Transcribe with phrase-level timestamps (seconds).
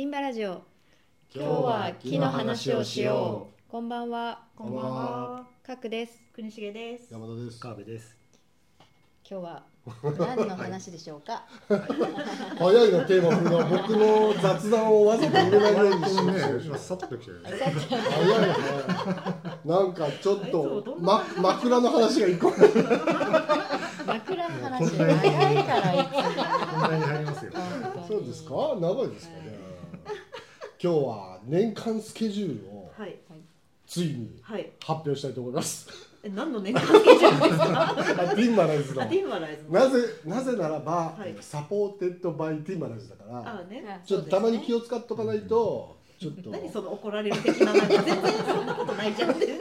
[0.00, 0.62] ティンバラジオ
[1.30, 7.12] 今日は木の話をしよこんばんはこんばんはかくです国重です。
[7.12, 7.60] 山田です。
[7.60, 8.16] 川辺です。
[9.30, 9.62] 今日は
[10.18, 11.44] 何の話でしょうか？
[11.68, 17.50] 早いなテーマ振るの僕の雑談をわざと入れないようにしねて、今さっと来たよね。
[17.50, 19.58] 早いな早い。
[19.66, 22.48] なんかちょっとま枕の話が一個。
[24.06, 27.52] 枕の話長いからい本題に入りますよ。
[27.52, 28.54] つそうですか？
[28.80, 29.59] 長いですかね。
[30.82, 33.14] 今日は年間スケジュールをはい
[33.86, 34.70] ついにはい。
[34.80, 35.88] 発表したいと思います。
[36.22, 37.90] え何の年間スケジュールですか？
[38.30, 39.70] あ Timberize。Timberizeの。
[39.72, 44.00] なぜなぜならば、はい supported by Timberize だから、あね。
[44.06, 46.50] ちょっとたまに気をを使っとかないと、ちょっと。
[46.50, 49.46] 何その怒られる的ななんか全然そんなことないじゃんって。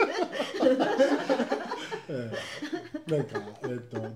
[2.11, 2.68] ええ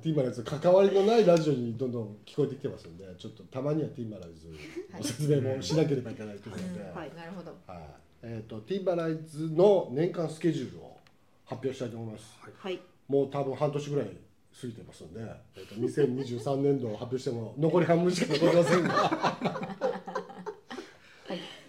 [0.04, 7.56] ティンバライズ関わりのないラジオにどんどん聞こえてきてますんでちょっとたまにはティンバライズの説明もしなければいけないというので、はいなるほど。
[7.66, 7.80] はい。
[8.23, 10.98] えっとティンバライズの年間スケジュールを
[11.45, 12.26] 発表したいと思います、
[12.60, 12.82] はい。
[13.08, 15.22] もう多分半年ぐらい過ぎてますんで、
[15.56, 19.38] えっと2023年度を発表しても残り半分しか残りませんが。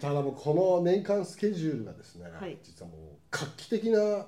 [0.01, 2.57] ただもうこの年間スケジュールがですね、はい。
[2.61, 2.99] 実はもう
[3.31, 4.27] 画期的な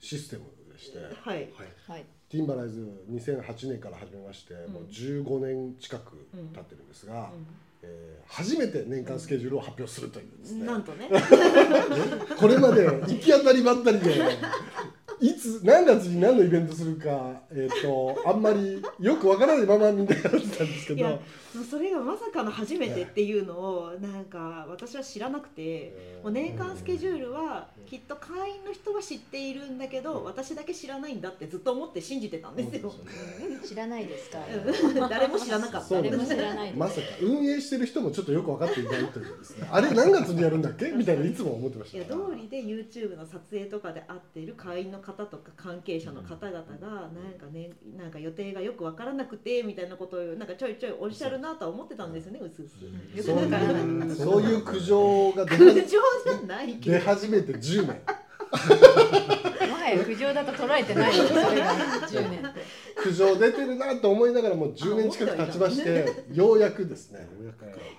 [0.00, 0.42] システム
[0.72, 1.48] でして、はい。
[1.86, 2.04] はい。
[2.28, 7.30] はいティンバライズ2008年から始めまして、もう15年近く経ってるんですが、
[7.82, 11.08] えー初めて年間スケジュールを発表するというですね、なんとね。
[12.38, 14.10] これまで行き当たりばったりで
[15.20, 21.20] いつ何月に何のイベントするか、えー、とあんまりよくわからないままみんなやってたんですけど。
[21.70, 26.18] それがまさかの初めてっていうのをなんか私は知らなくて。
[26.22, 32.92] もう年間スケジュールはきっと会員の人は知っているんだけど私だけ知らないんだってずっと思って信じてたんですよ。
[33.64, 35.08] 知らないですかうん。
[35.08, 35.94] 誰も知らなかった。
[36.02, 39.68] 誰も知らないまさか運営してる人もちょっとよく分かっていないというですね。
[39.70, 40.90] あれ何月にやるんだっけ？
[40.90, 52.76] みたいないつも思ってましいやた通りで YouTube の撮影とかで会っている会員の方とか関係者の方々がなんかねなんか予定がよく分からなくてみたいなことをなんかちょいちょいおっしゃるなとは思ってたんですよねうすうす。
[52.84, 56.98] よそういいうそういう苦情が出苦始情じゃないけど。
[56.98, 58.00] 出始めて10年。
[59.68, 61.74] もはや苦情だと捉えてないよそれが
[62.06, 62.38] 10年。
[62.38, 62.60] って
[62.96, 67.20] 苦情出てるなと思いながらもう10年近く経ちましてようやくですね。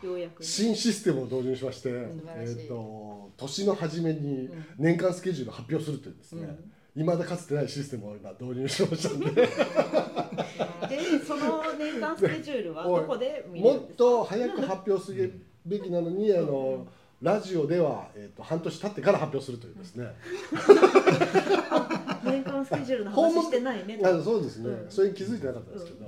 [0.04, 0.44] ようやく。
[0.44, 2.56] 新システムを導入しまして、素晴らしい。
[2.60, 6.58] えー、と年の初めに年間スケジュールを発表するというですね、
[7.00, 9.32] 未だかつてないシステムを今導入しましたんで。
[9.42, 9.50] で
[11.26, 13.98] その年間スケジュールはどこで見れもっるんですか？
[13.98, 16.88] と早く発表するべきなのにあの
[17.22, 20.08] ラジオでは、えー、と半年経ってから発表するというですね、
[22.24, 24.00] 年間スケジュールの話してないね。
[24.04, 24.90] あのそうですね、うん。
[24.90, 26.08] それに気づいてなかったですけど、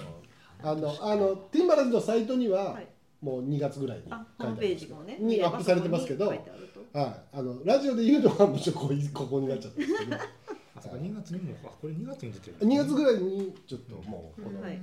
[0.63, 2.87] あのあのティンバランズのサイトには、はい。
[3.21, 5.17] もう2月ぐらいにホームページもね。
[5.19, 6.41] にアップされてますけどはい、
[7.31, 10.17] あのラジオで言うのはもちろんここになっちゃったんですけど
[10.81, 12.57] あ、そうか、2月にも、あ、これ2月に出てる。
[12.59, 14.79] 2月ぐらいにちょっともうこのはい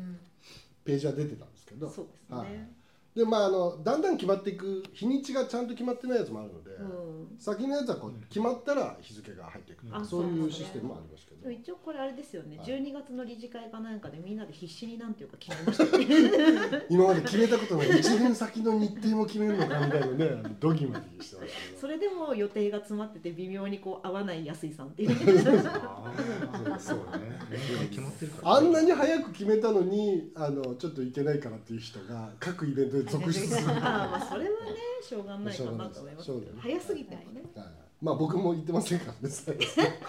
[0.84, 2.72] ページは出てたんですけど、そうですはいね。
[3.18, 7.36] でまああのだんだん決まっていく日にちがちゃんと決まってないやつもあるので、うん。
[7.36, 12.58] 先のやつはこう決まったら日付が入っていく、あそういそううですねシステムもありますけど、でも一応これあれですよね。
[12.58, 16.86] はい12月の理事会かなんかでみんなで必死になんていうか決めました。
[16.88, 25.16] 今まで決めたことない1年先の日程も決めるのかみたいなね ドギマギしてましたそれでも予定が詰まってて微妙にこう合わない安井さんっていう。
[26.78, 27.38] そうだね。
[27.50, 28.54] 年会決まってるから。
[28.54, 33.60] あんなに早く決めたのにあのちょっといけないからっていう人が各イベントで続出す。
[33.60, 36.60] る まあそれはねしょうがないかなと思いますけどしょうがない。
[36.60, 37.42] 早すぎてもね。
[37.54, 37.66] はい。
[38.00, 39.18] まあ僕も言ってませんからね。
[39.28, 39.84] そうですね。
[39.86, 40.04] はい、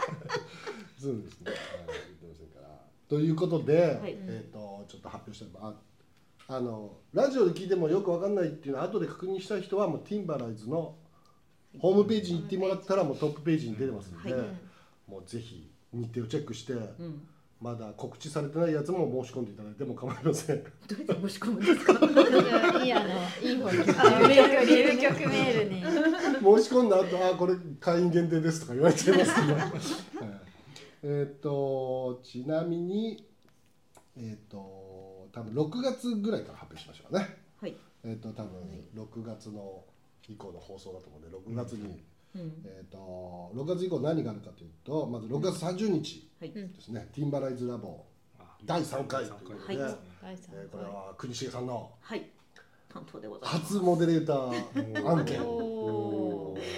[0.99, 2.85] 言ってませんから。
[3.07, 4.17] ということで、はい。
[4.27, 5.49] えっ、とちょっと発表したい。
[5.61, 5.75] あ
[6.51, 10.95] あのラジオで聞いてもよくわかんないっていうのは後で確認したい人はもうティンバライズの
[11.77, 14.47] ホームページに行ってもらったらもうトップページに出てますので、はい。
[15.07, 17.27] もうぜひ日程をチェックして、うん。
[17.61, 20.63] まだ告知されてないやつも申し込んでいただいても構いません。
[20.63, 22.83] どうやって申し込むんですか？
[22.83, 23.09] い いあの
[23.41, 23.77] いい方に。
[23.77, 25.81] 入局入局メールに。
[25.81, 29.71] 申し込んだ後あこれ会員限定ですとか言われちゃいますけど、はい。
[31.03, 33.25] えっとちなみに
[34.15, 37.37] えっ、と多分6月ぐらいから発表しましょうかね。
[37.59, 37.75] はい。
[38.05, 38.61] えっ、と多分
[38.95, 39.83] 6月の
[40.29, 42.03] 以降の放送だと思うんで6月に、
[42.35, 42.61] うん。
[42.65, 46.51] えっ、と6月以降何があるかというとまず6月30日はい。
[46.51, 48.05] ですね、ティンバライズラボ。
[48.39, 49.95] あ第3回ということで、はい。
[50.23, 52.29] えーこれは国重さんのはい。
[52.91, 53.73] 担当でございます。
[53.75, 55.39] 初モデレーター 案件。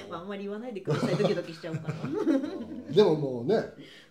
[0.10, 1.16] まああんまり言わないでください。
[1.16, 1.96] ドキドキしちゃうから。
[2.94, 3.56] でももうね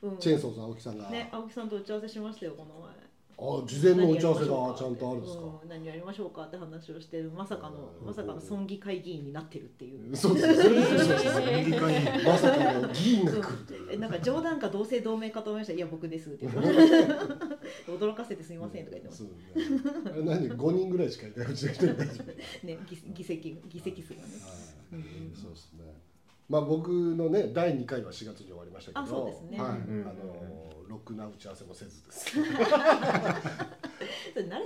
[0.03, 0.17] うん。
[0.19, 2.89] チェーンソーズ青木さんが、ね青木さんと打ち合わせしましたよこの
[3.43, 4.47] あ事前の打ち合わせが
[4.77, 8.07] ちゃんとあるんですか、うん、何やりましょうかって話をしてまさかのうん。
[8.07, 10.15] まさかの村議会議員になってるっていう。
[10.15, 10.55] そうですね。
[10.57, 11.65] そうですね。
[11.65, 13.37] 議会にまさかの議員が来
[13.93, 15.73] るなんか冗談か同姓同名かと思いました。
[15.73, 16.47] いや僕ですって
[17.89, 21.51] 驚かせてすみませんとか言ってますそうねあれ何？5人ぐらいしかいない。
[21.51, 24.23] うちの人に大丈夫ね議議席議席数がね。
[24.93, 25.03] はい。
[25.35, 25.95] そうですね。
[26.51, 29.59] まあ僕のね第2回は4月に終わりましたけど、あそうですね。
[29.59, 30.03] はい、うん。
[30.03, 32.37] あのろくな打ち合わせもせずです。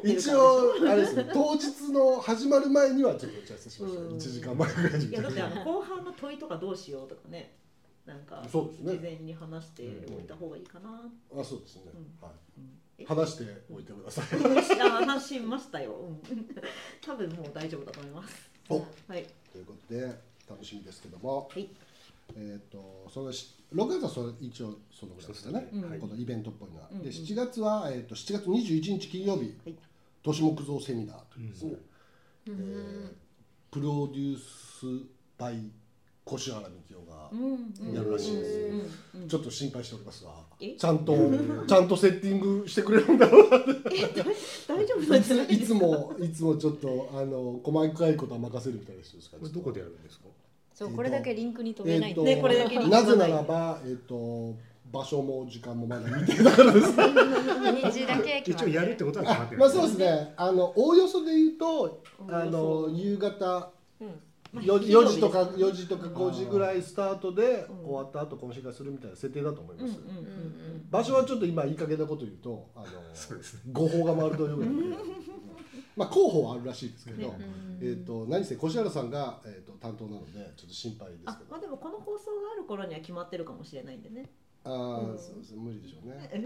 [0.05, 4.07] 一応あれですね 当日の始まる前にはちょっと打ち合わせしました、ね。
[4.07, 4.17] うん。
[4.17, 5.07] 1時間前ぐらいに。
[5.07, 7.57] いやだってあの後半の問いとかどうしようとかね。
[8.07, 9.83] なんか事前に話して
[10.15, 11.11] おいた方がいいかな、
[11.41, 11.83] あそうですね。
[11.95, 12.27] うん。
[12.27, 12.35] はい。
[12.99, 13.05] え？
[13.07, 14.27] 話しておいてください。
[14.81, 16.47] あ話しましたよ、うん、
[17.01, 18.51] 多分もう大丈夫だと思います。
[18.69, 18.77] お。
[19.09, 19.27] はい。
[19.53, 21.69] ということで楽しみですけども、はい
[22.37, 25.69] えっ、とそのし6月はそれ一応そのぐらいですかね。
[25.73, 26.89] うんはいこのイベントっぽいのは。
[26.91, 27.03] うんうん。
[27.05, 29.75] で7月はえっ、と7月21日金曜日、はい。
[30.23, 31.73] 都市木造セミナーというですね。
[32.49, 32.55] うん。
[32.55, 33.13] えー
[33.71, 35.05] プロデュース
[35.37, 35.69] バイ
[36.33, 37.29] 越原幹夫が
[37.93, 38.59] やるらしいです。
[39.15, 40.31] うんうんちょっと心配しておりますが
[40.61, 40.77] え？
[40.77, 41.13] ちゃんと
[41.67, 43.59] ちゃんとセッティングしてくれるんだろうな。
[43.59, 43.75] って
[44.69, 49.39] 大丈夫なんいつじゃないいつもいつもちょっとあの細かいことは任せるみたいな人ですか？
[49.43, 50.27] らどこでやるんですか？
[50.75, 54.57] そうこれだけリンクに飛べないえーとねこれだけリンクなぜならばえっ、と
[54.95, 56.93] 場所も時間もまだ未定だからです。
[56.93, 59.61] 日時だけ一応やるってことは決まってる。
[59.61, 60.35] まあそうですね。
[60.37, 64.09] あのおおよそで言うとあの夕方うん。
[64.53, 67.87] まあ 4, 金曜日時とかです4時とか5時ぐらいスタートでうん。
[67.87, 73.61] 終わった後懇親会するみたいな設定だと思います、うんうんうんうん場所はちょっと今いい加減なこと言うとあのそうですね。
[73.73, 74.77] 誤報が回るというぐらいで
[75.97, 77.39] まあ候補はあるらしいですけど、ね
[77.81, 81.31] えー、と何せ越原さんが、えー、と担当なのでちょっと心配ですけど。
[81.33, 84.31] あまあでもこの放送がある頃には決まってるかもしれないんでね。
[84.65, 85.19] ああうん。
[85.19, 85.63] そうですね。
[85.63, 86.31] 無理でしょうね。
[86.33, 86.39] え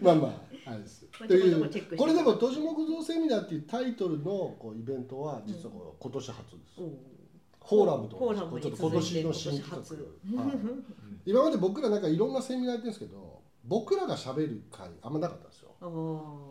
[0.00, 0.32] まあまあ
[0.70, 1.06] あれです。
[1.18, 6.90] まあというこれでも「都市木造セミナー」っていうタイトルのこうイベントは実はこう今年初です、おう。
[7.66, 10.56] フォーラムとフォーラムにちょっと今年の新企初画、 はい。
[11.26, 15.69] 今まで僕らなんかいろんなセミナーやってるんですけど僕らが喋る回あんまなかったんですよ。
[15.69, 15.86] おだ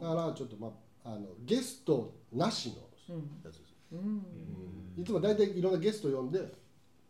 [0.07, 0.67] からちょっとま
[1.05, 2.75] ああのゲストなしの
[3.15, 4.23] うんやつです、うん。
[4.97, 6.39] いつも大体いろんなゲスト呼んで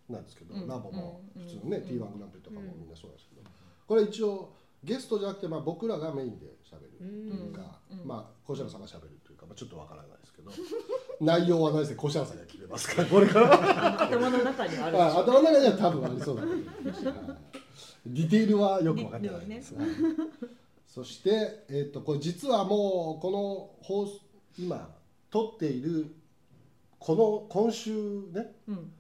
[0.10, 0.68] なんですけど、うん。
[0.68, 1.84] ラボもうん普通のね、うん。
[1.84, 3.42] T1 グランプリとかもみんなそうなんですけど、
[3.88, 8.08] これ一応ゲストじゃなくてまあ僕らがメインで喋るというか、うん。
[8.08, 10.52] まあ小原さんが喋るというか、まあ、ちょっとわからないですけど。
[11.22, 14.04] 内容は何せ小原さんが決めますからこれから。
[14.04, 17.30] 頭の中にはあるあ頭の中には多分ありそうだけど、はい。
[18.06, 19.88] ディテールはよく分かってないです、はい
[21.00, 24.20] そして、えっとこれ実はもうこの放送
[24.58, 24.90] 今
[25.32, 26.14] 撮っている
[27.00, 27.92] この今週
[28.34, 28.92] ねうん。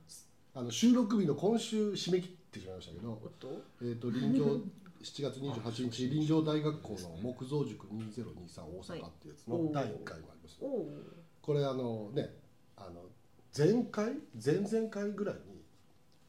[0.55, 3.21] あの収録日の今週締め切ってしまいましたけど
[3.81, 4.61] えっと臨場7
[5.03, 10.89] 月28日 臨場大学校の木造塾2023大阪ってやつのはい第1回もあります、おお
[11.41, 12.33] これあのね
[12.77, 13.03] あの
[13.55, 15.61] 前回前々回ぐらいに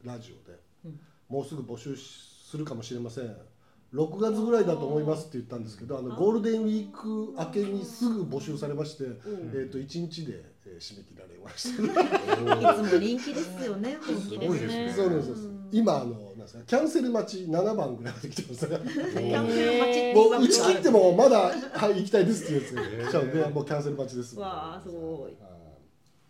[0.03, 0.99] ラジオで、うん。
[1.29, 3.50] もうすぐ募集するかもしれません
[3.93, 11.83] 6月ぐらいだと思いますって言ったんですけどあのゴールデンウィーク明けにすぐ募集されまして、おえー、と1日で、えー締め切られました。
[11.83, 14.67] いつも人気ですよね人気です。
[14.67, 14.93] ね。
[14.95, 15.49] そうなんです。
[15.71, 18.79] 今あのなんですかキャンセル待ち7番ぐらいまで来てますね。
[18.83, 23.09] キャンセル待ち 打ち切ってもまだはい行きたいですっていうやつ。
[23.09, 24.39] 来ちゃもうキャンセル待ちです。
[24.39, 25.35] わあすごい。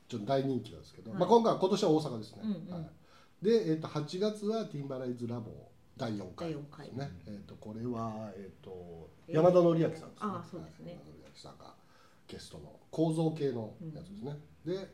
[0.08, 2.44] ちょっと大人気なんですけど、はいまあ、今回今年は大阪ですね、
[3.42, 5.71] で、えー、と8月はティンバライズラボ
[6.02, 6.88] 第4回第四回。
[6.96, 10.10] ね、えー、とこれは、えー、とえー山田紀明さんですね。
[10.20, 10.86] あーそうですね。
[10.86, 11.76] はい山田紀明さんが
[12.28, 14.94] ゲストの構造系のやつですね、で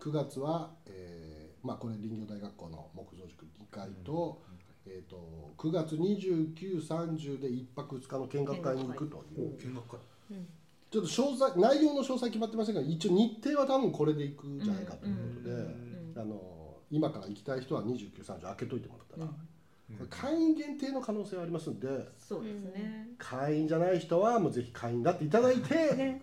[0.00, 4.40] 9月は、えーまあ、これ林業大学校の木造塾2回と,、
[4.86, 9.56] えー、と9月2930で1泊2日の見学会に行くという。
[9.56, 10.00] 見学会。
[10.90, 16.14] ちょっと詳細内容の詳細決まってませんが一応日程は多分これで行くんじゃないかということで、うん。
[16.16, 19.49] あの今から行きたい人は2930開けといてもらったら、うん
[19.98, 21.88] これ会員限定の可能性はありますんで。
[22.18, 23.08] そうですね。
[23.18, 26.22] 会員じゃない人はもうぜひ会員になっていただいて、 ね。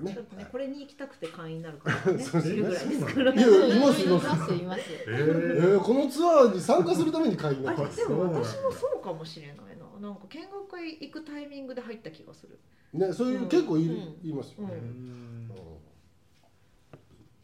[0.00, 0.12] ね。
[0.12, 2.22] ちょっとねこれに行きたくて会員になる方がね。
[2.22, 2.54] そうですね。
[2.54, 4.26] いるぐらいですからいやいますいます。
[4.26, 4.80] いますいます。
[4.90, 5.78] ええー。
[5.78, 9.82] ーこのツアーに参加するために会員になあったんですでも私もそうかもしれないな。
[10.00, 12.58] なんか見学会行くタイミングで入った気がする。
[12.92, 13.48] ねそういう、うん。
[13.48, 14.30] 結構いる、うん。
[14.30, 14.74] いますよね、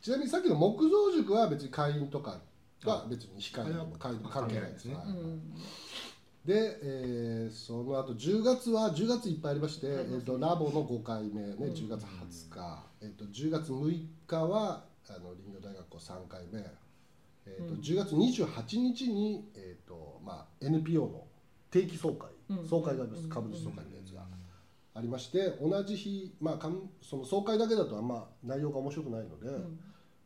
[0.01, 2.41] ちなみにさっきの木造塾は別に会員とか
[2.87, 4.85] は別に控えても会員と関係ないです。
[4.87, 5.19] ね、関はい。
[5.19, 5.55] うん。
[6.45, 11.73] で、えーその後10月は10月いっぱいありまして、えー、とラボの5回目ねうん。
[11.73, 16.65] 10月20日、えー、と10月6日はあの林業大学校3回目、
[17.47, 17.81] えーとうん。
[17.81, 21.25] 10月28日に、えーとまあ、NPO の
[21.71, 22.69] 定期総会、うん。
[22.69, 23.31] 総会があります、うん。
[23.31, 24.23] 株主総会のやつが、
[24.95, 29.79] ありまして同じ日、まあ、かんその総会だけだとあんま内容が面白くないので、うん。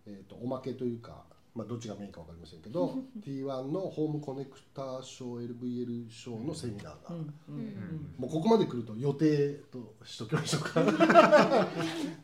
[0.06, 7.10] えー、とおまけというか、まあ、どっちがメインか分かりませんけど T1 のホームコネクターショー LVL ショーのセミナーが、
[8.18, 10.80] もうここまで来ると予定としときましょうか。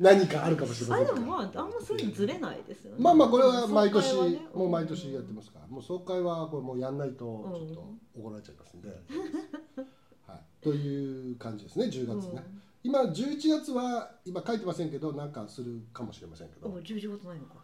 [0.01, 3.03] 何かあるかもしれまあせんがれでもまああんまそういうのずれないですよね。
[3.03, 4.41] まあまあこれは毎年、ね。
[4.55, 8.89] もう毎年やってますから、もう総会はこれもうやんないとちょっと怒られちゃいますんで、
[10.27, 11.87] はい、という感じですね。
[11.87, 12.45] 10月ね、
[12.83, 17.55] 今11月は今書いてませんけどなんかするかもしれませんけど、うん、十字事ないのか、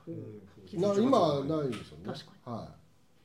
[0.96, 2.04] な今はないんですよね。
[2.06, 2.68] 確かは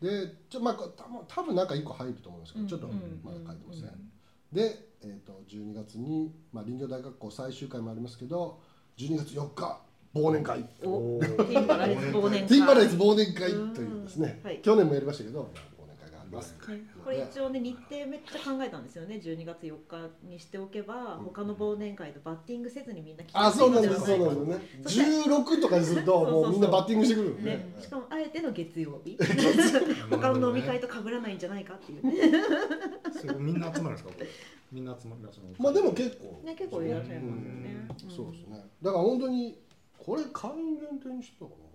[0.01, 0.05] い。
[0.05, 0.93] でちょまあこ
[1.27, 2.69] 多分なんか1個入ると思いますけど、うん。
[2.69, 3.21] ちょっとうん。
[3.23, 4.11] まだ書いてません、
[4.53, 8.59] で、えー、と12月に、まあ、林業大学校最終回もありますけど
[8.97, 9.81] 12月4日
[10.13, 10.65] 忘年会。
[10.83, 12.47] おティーンバライズ忘年会。
[12.47, 14.47] ティンバライズ忘年会というですね、うん。
[14.47, 14.59] はい。
[14.61, 15.51] 去年もやりましたけど、
[16.29, 16.55] ります。
[17.03, 19.19] これ一応ね日程めっちゃ考えたんですよね。
[19.23, 25.05] 12月4日にしておけば他の忘年会とバッティングせずにみんな来てあ、そうなんです、くそうれるのなんですね。
[25.05, 27.43] 16とかにすると、もうみんなバッティングしてくる。
[27.43, 27.75] ねね。
[27.79, 29.17] しかもあえての月曜日。
[30.09, 32.05] 他の飲み会と被らないんじゃないかっていう。
[32.05, 32.39] ね
[33.11, 34.13] それみんな集まるんですか？
[34.13, 34.27] これ。
[34.71, 35.21] みんな集まる。
[35.57, 38.15] まあでも結構、ね結構いらっしゃいますよね、ん。
[38.15, 38.65] そうですね。
[38.81, 39.59] だから本当に
[39.97, 41.68] これ会員限定にしてたかな。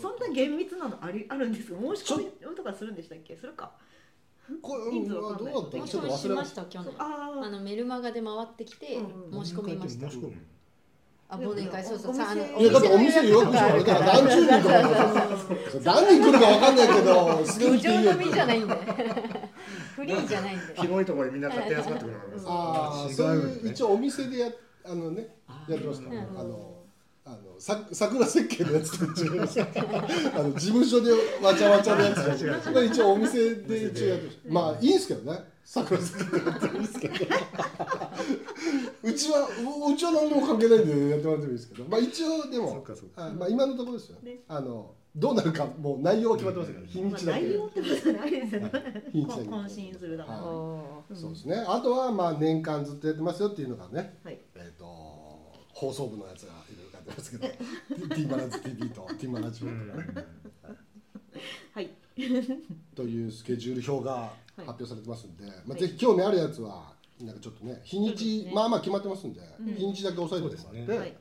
[0.00, 1.78] そんな厳密なのありあるんですか？
[1.96, 2.18] 申し込
[2.50, 3.36] みとかするんでしたっけ？
[3.36, 3.72] するか。
[4.62, 5.52] これ人数うんわかんない。
[5.52, 6.48] どうだったか申し込みしまし。
[6.48, 6.94] したた去年。
[6.98, 10.08] ああのメルマガで回ってきてうん申し込みました。
[10.10, 10.32] 申し込む
[11.30, 12.14] あ忘年会そうそう。
[12.14, 14.82] さあのいやだってお店予約してるから何十人とか
[15.84, 18.74] 何人来るかわかんないけど、路上飲みじゃないんで。
[19.94, 20.74] フリーじゃないんで。
[20.76, 22.50] 広いところにみんな勝手に集まってくるの。
[22.50, 24.50] ああ、そういう一応お店でや
[24.86, 25.36] あのね
[25.68, 26.38] やってますから、うん。
[26.40, 26.77] あの
[27.28, 29.68] あのさ桜設計のやつと違いますか
[30.34, 31.10] あの事務所で
[31.42, 32.38] わちゃわちゃのやつ。
[32.38, 35.38] じゃこれ一応お店で一応やってまあいいんですけどね。
[35.62, 37.14] 桜設計やってるんですけど
[39.02, 41.84] うちはううちは何にも関係ないんでやってもらってもいいですけど。
[41.90, 42.84] まあ一応でそも
[43.16, 44.18] あまあ今のところですよ。
[44.22, 44.38] ね。
[44.48, 46.86] あのどうなるかもう内容は決まってますから。
[46.86, 47.40] 日にまあちだけ。
[47.42, 48.70] 内容ってことないですよね。
[49.98, 51.02] するだは。
[51.12, 51.14] い。
[51.14, 51.64] そうですね。
[51.66, 54.18] あとはまあ年間ずっとやってますよっていうのがね。
[54.24, 54.38] はい。
[54.54, 54.84] えー、と
[55.74, 56.54] 放送部のやつが
[57.08, 60.26] いろいろ書いてますけど T マラジ TV と T マラジオとかね、
[61.74, 61.90] はい。
[62.94, 64.60] というスケジュール表がい。
[64.60, 65.80] 発表されてますんで、まあ、はい。
[65.80, 69.74] ぜひ興味あるやつはなんかちょっとね日にち、ねまあまあ決まってますんで、うん。
[69.74, 71.16] 日にちだけ押さえてもらって、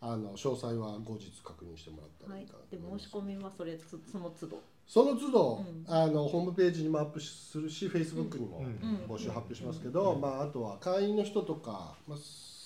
[0.00, 2.48] あの詳細は後日確認してもらったらはいいい。
[2.48, 4.62] かなとで思います申し込みはそれつその都度。
[4.86, 5.94] その都度、うん。
[5.94, 9.04] あのホームページにもアップするし Facebook にもうん。
[9.08, 12.18] 募集発表しますけど、まあ、あとは会員の人とか、まあ、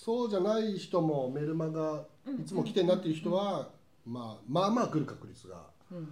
[0.05, 3.69] そうじゃない人もメルマガいつも来てんなっていう人は、
[4.05, 6.09] まあ、まあまあ来る確率がうん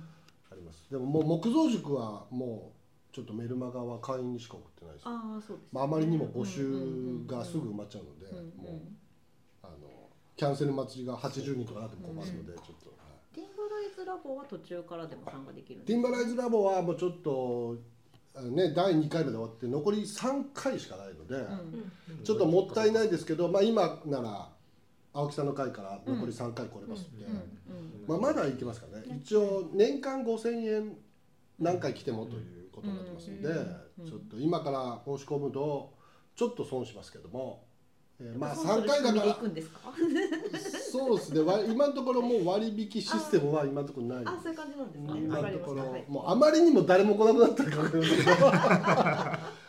[0.52, 0.88] あります。
[0.88, 2.72] でももう木造塾はも
[3.10, 5.68] うちょっとメルマガは会員にしか送ってないです、ああそうですね。
[5.72, 8.80] まあ、あまりにも募集がすぐ埋まっちゃうので、もう
[9.64, 13.34] あのキャンセル祭りが80人とかなっても困るので、ちょっと、はい。
[13.34, 17.76] ティンバライズラボは途中からでも参加できるんティンバライズラボはもうちょっと
[18.50, 22.24] ね第2回まで終わって残り3回しかないので、うん。
[22.24, 24.48] ちょっともったいないですけど、まあ、今なら
[25.12, 27.18] 青木さんの回から残り3回来れますん。
[27.18, 27.26] で、
[28.06, 30.96] まあ、まだいけますからね一応年間5000円
[31.58, 34.06] 何回来てもということになってますんで、うん。
[34.06, 35.94] ちょっと今から申し込むと
[36.36, 37.64] ちょっと損しますけども、
[38.22, 39.36] えーまあそうする3回だから。
[40.90, 41.40] そうですね。
[41.40, 44.24] わ今のところもう割引システムは今のところない。
[44.26, 45.20] あそういう感じなんですね。
[45.24, 46.04] 今のところ、はい。
[46.06, 48.52] もうあまりにも誰も来なくなったらかかるんですけど。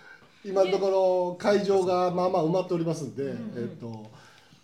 [0.43, 4.09] 今のところ会場がまあまあ埋まっておりますんで、んえっ、と、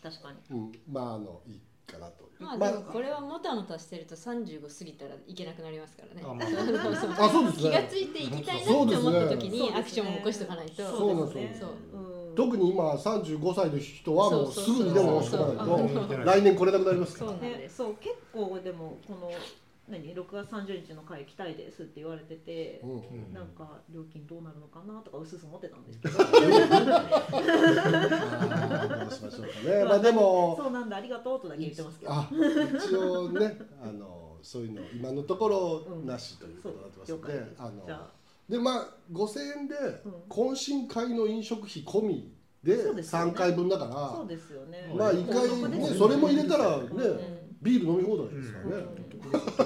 [0.02, 0.58] 確かに。
[0.58, 2.28] うん、まああのいいかなと。
[2.40, 6.24] まあでもこれはもたもたしてると35過ぎたらいけなくなりますからね。
[6.26, 6.44] あま
[7.26, 7.30] あ。
[7.30, 7.70] そうですね。
[7.70, 9.78] 気がついていきたいなって思った時にね。
[9.78, 10.86] アクションを起こしておかないと。
[10.86, 11.44] そうなんですよ。
[11.44, 11.58] ね。
[11.62, 12.02] そう。
[12.02, 17.18] うん特に今35歳の人はもうすぐにでも申し込まないと来年来れなくなります。
[17.18, 19.32] からねそう結構でもこの
[19.90, 23.34] 何6月30日の会来たいですって言われてて、うん。
[23.34, 26.18] なんか料金どうなるのかなとかうすうす思ってたんですけど。
[26.18, 26.28] どう
[29.12, 32.30] しましょうかねまあでもそうなんだありがとうとだけ言ってますけどあ
[32.86, 38.17] 一応ねあのそういうの今のところなしということになってます了ので、解ですあのじゃあ
[38.50, 39.76] でまあ5000円で
[40.06, 40.14] うん。
[40.30, 43.32] 懇親会の飲食費込みでそうですよね。
[43.32, 44.92] 3回分だから、そうですよね。
[44.96, 47.48] まあ一回ねそれも入れたらね、うん。
[47.62, 49.32] ビール飲み放題ですからね、うん。
[49.32, 49.64] だか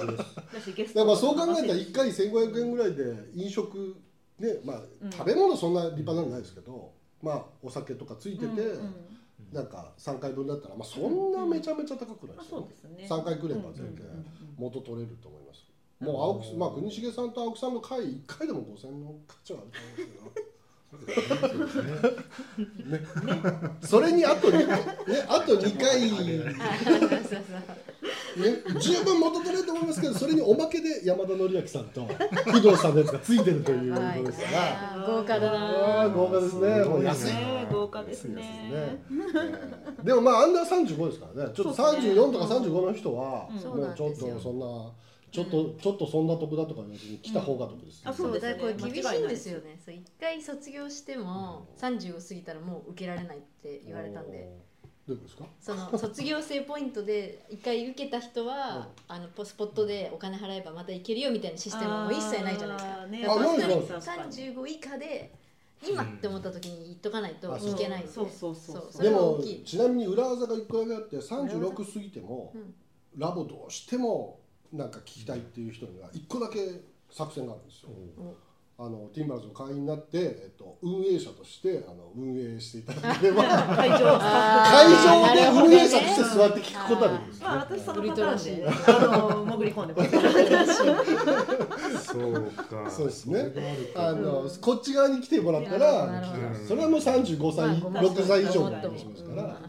[0.95, 3.97] らまあそう考えたら1回1500円ぐらいで飲食
[4.39, 5.11] ねまあうん。
[5.11, 8.61] 食べ物そんな立派なのないですけど、まあお酒とかついてて、
[9.53, 13.07] なんか3回分だったらまあそんなめちゃめちゃ高くないまあですよ、そうですね。
[13.09, 14.25] 3回来れば全然うんうんうん。
[14.57, 15.40] 元取れると思います
[16.01, 21.91] もう青木まあ国重さんと青木さんの会1回でも5000の価値はあると思うんですけど
[22.85, 22.99] ね、
[23.81, 24.75] それにあと 2, ね、
[25.29, 26.17] あと2回、ね、
[28.79, 35.05] 十分元取れると思いますけどそれにおまけで山田紀明さんと工藤さんのやつがついてるというこはいとですから。
[35.07, 36.09] 豪華だな。
[36.09, 36.83] 豪華ですね。
[36.83, 37.25] もう安い。
[37.33, 38.35] ね豪華ですね。
[38.35, 38.71] ですね。
[38.73, 41.53] えーでもまあアンダー35ですからね。
[41.53, 42.13] ちょっとそうですね。
[42.15, 44.65] 34とか35の人はもうんちょっとそんな
[45.31, 48.01] ちょっとちょってそんな得だとか言わずに来た方が得です。
[48.03, 48.59] あそうですねだ。
[48.59, 49.79] からこれ厳しいんですよね。
[49.83, 54.49] そう一回卒業しても30を過ぎたらもう受けられないって言われたんで。
[55.07, 55.45] どういうことですか？
[55.59, 63.07] その 卒業生ポイントで一回受けた人はあのポスポットでお金払えばまた行けるよみたいなシステムはもう一切ないじゃないですか。
[63.07, 63.21] ね。
[63.21, 65.33] だからあないない本当に35以下で
[65.87, 68.11] 今って思った時に言っとかないとあいけないんで。
[68.11, 68.29] そう。
[68.29, 69.63] そうそうそうそれでもは大きい。
[69.63, 72.75] ちなみに裏技が一個だけあって36過ぎてもうん。
[73.17, 74.39] ラボどうしても
[74.73, 76.59] なんか聞きたいっていう人には一個だけ
[77.09, 77.89] 作戦があるんですよ。
[78.83, 83.43] あのティンバラーズの会員になって、えっと、運営者としてあの運営していただければ
[83.77, 87.45] 会場 会場で運営者として座って聞くことはできるんですね。
[87.45, 88.71] まあ私そのパターンであ
[89.27, 90.03] の潜り込んでま
[91.93, 92.07] す。
[92.07, 92.89] そうか。
[92.89, 93.53] そうですね。
[93.95, 96.23] あのこっち側に来てもらったなら
[96.67, 99.59] それはもう35歳、まあ6歳以上のもっとも話ですから、ま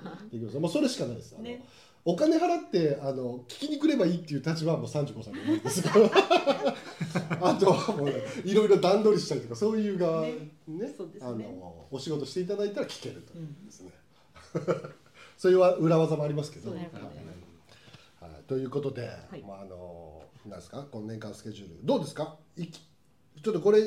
[0.51, 0.59] す。
[0.59, 1.35] もうそれしかないです。
[1.35, 1.63] あのね
[2.05, 5.83] お金払ってあの聞きに来ればいいっていう立場はもう35歳なんです。
[5.83, 8.13] か らあとはもう
[8.45, 10.33] いろいろ段取りしたりとかそういう側ね。
[10.67, 13.35] ねそうですあねのお仕事していただいたら聞けると。
[13.35, 13.93] ですね、
[15.39, 16.73] そういう裏技もありますけど。
[16.73, 16.81] はい。
[16.81, 19.39] はい、ということで、い。
[19.43, 20.85] まああのなんですか？
[20.91, 22.37] この年間スケジュールどうですか？
[22.57, 23.81] いきちょっとこれ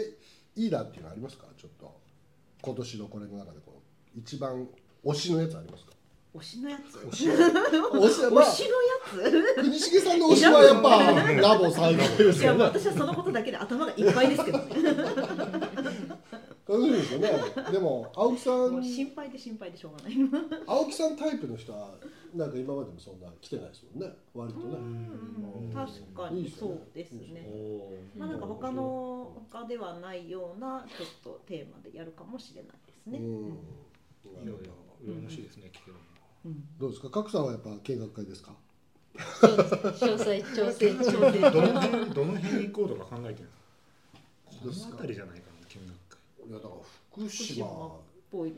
[0.55, 1.47] いいなっていうのありますか？
[1.57, 1.93] ちょっと。
[2.61, 3.81] 今年のこれの中でこ
[4.15, 4.67] う一番
[5.03, 5.91] 推しのやつありますか？
[6.37, 6.97] 推しのやつ？
[6.97, 7.29] 推し？
[7.29, 7.35] は
[8.31, 9.55] まあ推しのやつ？
[9.61, 10.89] 国重さんの推しはやっぱ
[11.41, 14.65] ラボ最後ですいやよね私はそのことだけで頭がいっぱいですけどね。
[16.67, 17.29] 楽しみですよね。
[17.71, 20.13] でも青木さもんう心配で心配でしょうがない。
[20.65, 21.91] 青木さんタイプの人は
[22.33, 24.11] なんか今までもそんな来てないですもんね。
[24.33, 24.75] 割とね。
[24.75, 27.47] うん確かにそうですね。
[28.17, 33.19] まあなんか他の他ではないようなちょっとテーマでやるかもしれないですね。
[33.19, 33.25] うん。
[34.25, 34.63] いやいやなるほ
[35.05, 35.99] ど羨ましいですね聞けるの
[36.45, 36.63] うん。
[36.79, 37.09] どうですか？
[37.09, 38.51] 角さんはやっぱ見学会ですか？
[39.17, 43.49] 詳細調整調整どの辺どの辺に行こうとか考えてる
[44.49, 46.19] この辺りじゃないかな見学会。
[46.49, 46.75] いやだから
[47.11, 47.95] 福福島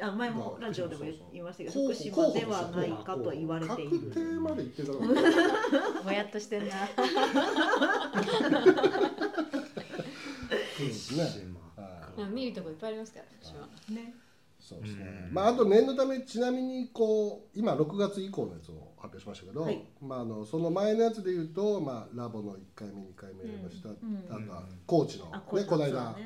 [0.01, 3.99] あ前もラジオでも言いましたけど福島ではないかと言われている。
[4.09, 6.73] 確定まで言ってたからぼやっとしてんな。
[10.75, 11.23] 福島
[12.31, 14.15] 見るとこいっぱいありますから私はね。
[14.67, 15.27] そうですね。
[15.29, 15.33] うん。
[15.33, 23.93] まああと念のためちなみにこう今6月以降のやつを発表しましたけど、はいまああのその前のやつで言うとまあラボの1回目2回目やりました、ん
[24.29, 26.17] あとは高知のあねこの間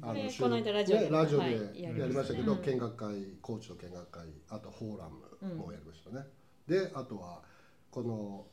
[0.00, 5.08] あのこの間ラジオでねラジオではいややりましたけど、見学会高知の見学会あとフォーラ
[5.42, 6.24] ムもやりましたね、
[6.68, 7.42] であとは
[7.90, 8.46] この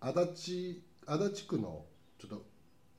[0.00, 1.84] 足立足立区の
[2.18, 2.44] ちょっと,、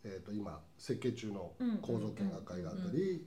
[0.03, 3.25] えー、と今設計中の構造見学会があったり、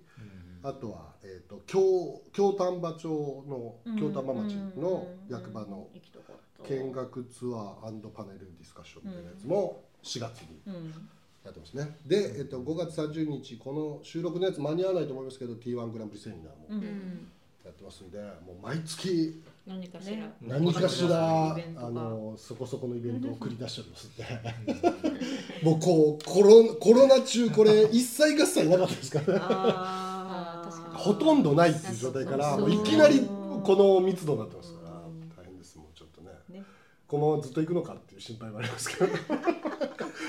[0.62, 3.08] あとは、えー、と京京丹波町
[3.48, 5.88] の京丹波町の役場の
[6.68, 11.08] 見学ツアーパネルディスカッションみたいなやつも4月にうん。
[11.44, 11.96] やってますね。
[12.06, 17.28] で、えっと、5月30日この収録のやつ間に合わないと思いますけど T1 グランプリセミナーうもうん。
[17.64, 20.16] やってますんで、もう毎月何かしら。
[20.16, 20.32] ね。
[20.42, 25.64] 何かしらあのそこそこのイベントを繰り出しておりますんで。
[25.64, 29.38] もうこうコロコロナ中これ一切合切なかったですから。
[29.38, 30.09] ね
[31.00, 33.26] ほとんどないっていう状態からいきなり
[33.64, 36.30] この密度になってますからうん大変ですもうちょっとね。
[36.50, 36.64] ね。
[37.06, 39.10] このままずっと行くのかっていう心配もありますけど。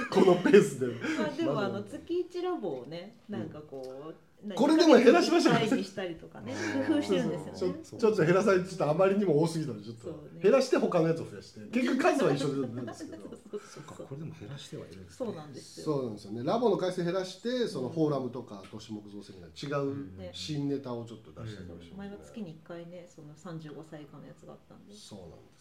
[0.09, 0.87] このペースで。
[0.87, 4.13] まあでもあの月一ラボをねなんかこう
[4.45, 6.53] 何これでも減らしましたね会議したりとかね
[6.87, 7.83] 工夫してるんですよね。
[7.83, 11.61] ちょっと減らされてちょっとあまりにも多すぎたのでちょっとね減らして他のやつを増やして。
[11.71, 12.93] 結局数は一緒なんで。
[12.93, 13.61] すけどそうそうそう。
[13.61, 15.85] そっかこれでも減らしてはいるんですそうなんですよ。
[15.85, 16.43] そうなんですよね。
[16.43, 24.93] ラボの回数減らしてそのフォーラムとか都市木造セミナー違うね新ネタをちょっと出したりとかしますね前は月に1回ねその35歳以下のやつがあったんで。
[24.93, 25.60] そうなんです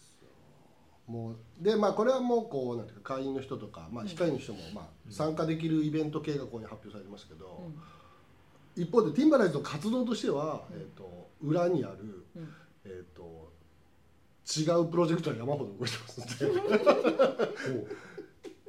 [1.07, 7.81] もうでまあこれはもうこうなんていうか会員の人とか、まあ、うん控えの人もまあ参加できるイベント系がここに発表されてますけど、うん
[8.75, 10.79] 一方でティンバライズの活動としては、うん。
[10.79, 12.53] えー、と裏にある、うん。
[12.85, 13.51] えー、と
[14.45, 16.61] 違うプロジェクトは山ほど動いてますんで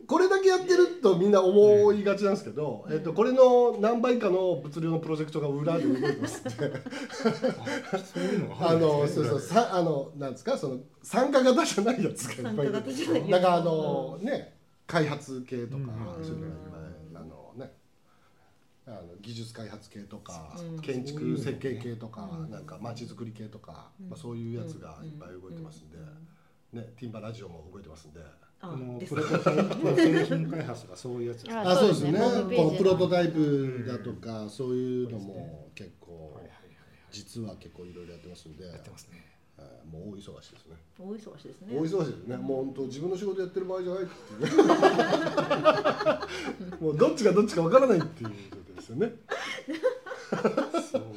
[0.07, 6.51] これだけやってるとみんな思いがちなんですけど、えー、とこれの何倍かの物流のプロジェクトが裏で動いてますんで。
[6.53, 9.29] そういうのがあんのですね。
[9.29, 9.49] そうそう。
[9.49, 10.59] さあのなんですか？
[10.59, 13.29] その参加型じゃないやつがいっぱいいる。
[13.29, 14.55] なんかあのね
[14.87, 15.85] 開発系とか、
[16.19, 16.25] うん。
[16.25, 16.53] そういうのがいっ
[17.13, 17.73] ぱいあのね。
[18.85, 20.81] あの技術開発系とか、うん。
[20.81, 24.11] 建築設計系とか、うんなんか街づくり系とか、うん。
[24.11, 25.99] まあ、そういうやつがいっぱい動いてますんで、
[26.73, 28.21] ね、ティンバラジオも動いてますんで。
[28.65, 32.13] あこのプロトタイプ製品開発がそういうやつですあそうですね。
[32.13, 32.21] こ
[32.71, 36.41] のプロトタイプだとか、そういうのも結構、
[37.11, 38.65] 実は結構いろいろやってますんで。
[38.65, 39.27] やってますね。
[39.59, 39.69] はい。
[39.89, 40.77] もう大忙しですね。
[40.97, 41.77] 大忙しですね。
[41.77, 44.13] 大忙しですね、もう本当自分の仕事やってる場合じゃないって
[44.45, 44.49] い
[46.79, 49.13] う もうどっちがどっちかわからないっていう状況ですよね。
[50.93, 51.09] そうか。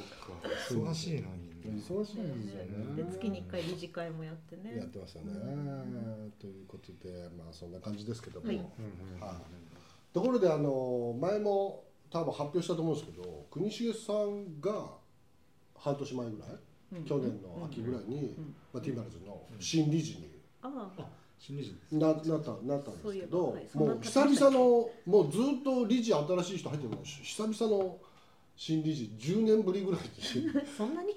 [0.72, 3.04] 忙しいなみんな忙しいですよね。
[3.04, 4.78] で月に1回理事会もやってね。
[4.78, 5.34] やってますよね、
[6.40, 8.62] ということでまあそんな感じですけども、はい。
[10.14, 14.94] ところであの前も多分発表したと思うんですけど国重さんが
[15.78, 16.50] 半年前ぐらい、
[16.94, 17.06] うん。
[17.06, 18.56] 去年の秋ぐらいに、ん。
[18.74, 21.06] まあ、ティンバルズの新理事にああ
[21.38, 27.98] 新理事ななったなったんですけど、もう久々のもうずっと理事新しい人入ってるの久々の
[28.56, 30.08] 新理事10年ぶりぐらいに。
[30.78, 31.14] そんなに？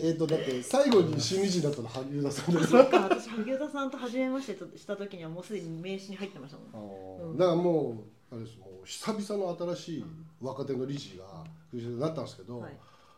[0.00, 2.68] えっとだって最後に新理事だったの萩生田さんです。
[2.68, 3.00] そうか。
[3.00, 7.36] 私萩生田さんと初めましてとした時にはもうすでに名刺に入ってましたもん。
[7.36, 8.58] だからもうあれです。
[8.58, 10.04] もう久々の新しい
[10.40, 11.24] 若手の理事が
[11.70, 12.72] 藤井になったんですけど、はい。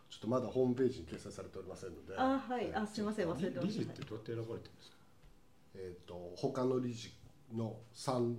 [0.09, 2.73] ちょっとまだホームページに掲載されておりませんので、あはい。
[2.73, 3.27] あすいません。
[3.27, 4.95] 忘れてま理事っしたてどうやって選ばれてるんですか？
[5.75, 7.11] えっ、と他の理事
[7.53, 8.37] の賛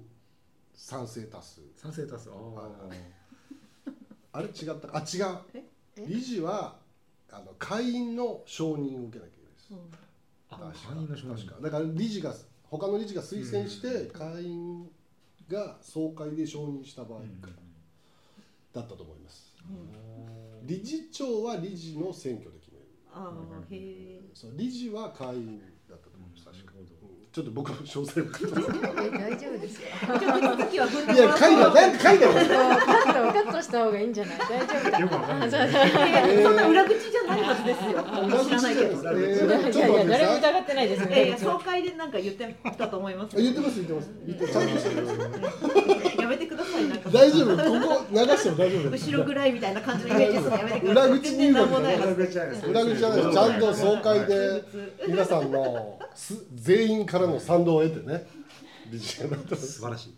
[0.75, 1.61] 賛成多数。
[1.77, 2.31] 賛成多数。
[2.31, 2.99] あはい。
[4.33, 4.97] ああれ違った。
[4.97, 5.39] あ違う。
[5.53, 5.63] え？
[5.97, 6.07] え？
[6.07, 6.77] 理事は
[7.31, 9.71] あの会員の承認を受けなきゃいけないです。
[9.73, 9.79] うん。
[10.51, 11.37] あ確か会員の承認。
[11.37, 11.61] 確か。
[11.63, 14.91] だから理事が他の理事が推薦してうん会員
[15.49, 19.55] が総会で承認した場合うんだったと思います。
[19.69, 20.67] うん。
[20.67, 22.85] 理事長は理事の選挙で決める。
[23.13, 25.61] ああへえそう理事は会員
[27.39, 29.79] ちょっと僕の詳細を大丈夫です。
[29.79, 31.17] かじゃあ次は踏んでい。
[31.19, 34.39] やなんか書いてあるカットカットした方がいいんじゃない？
[34.39, 35.47] 大丈夫だよくわかんな？
[35.47, 35.53] いあ
[36.43, 38.03] そんな裏口じゃないはずですよ。
[38.45, 38.91] 知らないけど。
[39.13, 39.23] い。
[39.79, 41.07] やいや誰も疑ってないです。
[41.07, 43.37] ねえいや総会でなんか言ってたと思います。
[43.37, 44.11] あ言ってます言ってます。
[44.27, 44.63] 言ってますや
[46.29, 47.13] めてください。
[47.13, 47.57] 大丈夫。
[47.57, 48.91] ここ流しても大丈夫。
[48.91, 51.09] です後ろぐらいみたいな感じのイメージするのやめてください。
[51.09, 54.65] 裏口入学全然なんもないはず裏口じゃないです裏口じゃないですちゃんと総会で
[55.09, 58.27] 皆さんのす全員からの賛同を得てね。
[58.91, 59.29] 理事素
[59.83, 60.15] 晴らしい。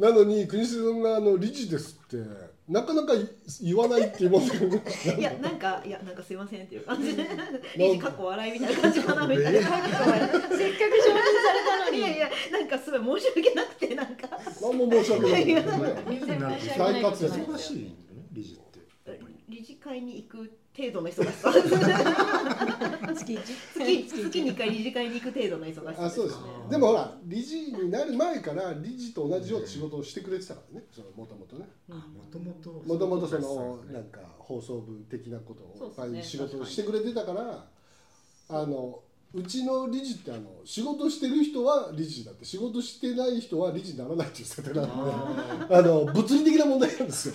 [0.00, 2.18] なのに国重さんがあの理事ですって
[2.66, 3.12] なかなか
[3.60, 4.76] 言わないって言いますけど
[5.18, 7.14] いやなんかいやなんかすいませんっていう感じ。
[7.14, 7.26] で
[7.76, 9.60] 理事かっこ笑いみたいな感じかなみたいな。
[9.60, 11.98] せっかく承認されたのに。
[11.98, 14.28] いやいやなんかすごい申し訳なくてなんか。
[14.62, 18.73] 何も申し訳ないですね全然申し訳ないことない忙しいんだね理事って
[19.48, 21.52] 理事会に行く程度の忙しさ。
[23.14, 23.40] 月一？
[23.74, 26.42] 月月に1回理事会に行く程度の忙しさあそうですね。
[26.70, 30.86] でもほら理事になる前から理事と同じような仕事をしてくれてたからね。
[31.14, 31.68] もともとね。
[31.88, 31.96] うん。
[31.96, 36.20] もともともともとそのなんか放送部的なことをね。
[36.20, 37.66] い仕事をしてくれてたから
[38.48, 39.00] あの
[39.34, 47.34] うちの理事ってあの仕事してる人は理事だって仕事してない人は理事にならないっていう設定なんでああの物理的な問題なんですよ。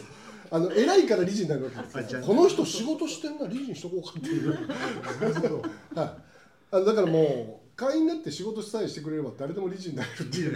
[0.52, 2.22] あの偉いから理事になるわけあじゃあですよ。
[2.26, 4.52] この人仕事してんな理事にしとこうかっていう。
[5.96, 6.30] はい。
[6.72, 10.56] あだからもう会員になって仕事さえしてくれれば誰でも理事になれるっていう。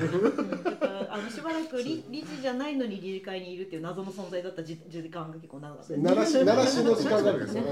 [1.09, 7.63] あのしばらく理理事じゃないのに理事会にいるっていう謎の存在だった時時間が結構長かった鳴らし鳴らしの時間があるんですよ。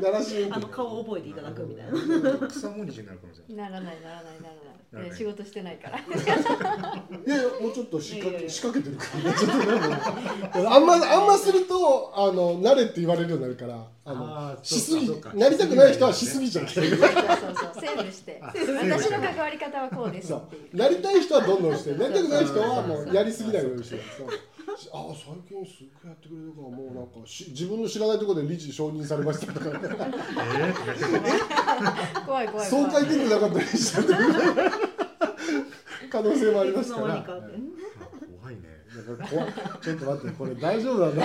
[0.00, 5.10] 鳴らしあの顔を覚えていただくみたいな草も理事になるかもしれないならないならないならなないね。
[5.16, 5.98] 仕事してないから。
[5.98, 6.02] い
[7.26, 9.38] やいやもうちょっと仕掛け仕掛けてるからね。
[9.38, 16.90] ちょっとあんまあんまするとあの慣れって言われるようになるからあのしすぎなりたくない人はしすぎちゃいけない。
[16.90, 18.40] そうそうそうセーブして。
[18.42, 20.32] あ 私の関わり方はこうです
[20.72, 24.00] なりたい人はどんどんしてなりたくない人はもうやりすぎないようにして
[24.92, 29.70] ああ最近すっごいやってくれるからもうなんかし自分の知らないところで理事承認されましたとか
[32.26, 32.66] 怖い怖い怖い。
[32.66, 34.12] 総会出てなかったりしちゃって
[36.10, 37.16] 可能性もありますから。
[37.16, 37.46] いつの間にか。
[37.46, 37.56] って
[38.40, 38.60] 怖いね
[38.96, 39.52] だから怖い。
[39.82, 41.24] ちょっと待ってこれ大丈夫なんだ？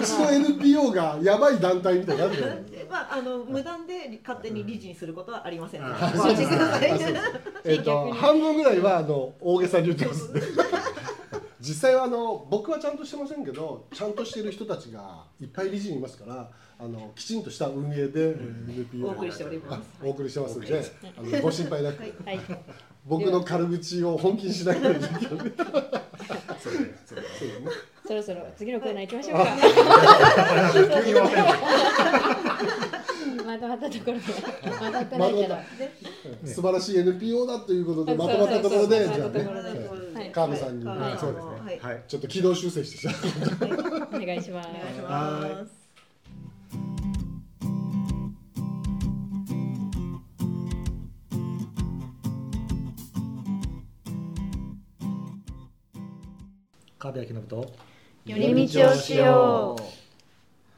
[0.00, 2.66] うちの NPO がやばい団体みたいになってる。
[2.90, 6.90] まああの無断で勝手に理事にすることはありませんのであご安心ください。
[6.92, 7.22] あそうです。
[7.64, 10.28] えっと半分ぐらいはあの大げさに言ってます
[11.66, 18.34] 実際はあの僕はちゃんとしてませんけどちゃんとしてる人たちがいっぱい理事にいますからあのきちんとした運営で
[18.68, 19.80] NPO お送りしております。
[20.02, 20.84] あお送りしてますので
[21.16, 22.12] あのご心配なく、はい。
[22.26, 22.40] はい。
[23.06, 25.00] 僕の軽口を本気にしないように。
[25.02, 26.80] そうそそうね。
[26.80, 26.94] ね
[28.06, 29.56] そろそろ次のコーナー行きましょうか。
[33.46, 34.24] まとまったところで。
[34.64, 35.64] まとまってないけどまとまっ
[36.44, 39.04] 素晴らしい NPO だということでまとまったところで。
[39.04, 39.48] じゃあね
[40.14, 40.32] そうそうそうそうはい。
[40.32, 40.86] 川辺さんに。
[40.86, 40.98] はい。
[40.98, 41.52] はいそうですね。
[41.64, 41.78] はい。
[41.80, 42.04] はい。
[42.06, 45.84] ちょっと軌道修正してお願いしますお願いしはます
[56.98, 57.72] 川辺明信と。
[58.24, 59.76] 寄り道をしよ